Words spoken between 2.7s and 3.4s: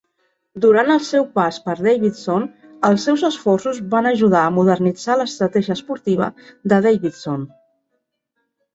els seus